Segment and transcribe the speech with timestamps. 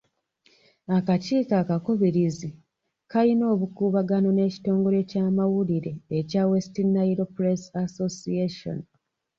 [0.97, 2.49] Akakiiko akakubirizi
[3.11, 8.79] kayina obukuubagano n'ekitongole ky'amawulire ekya West Nile press association.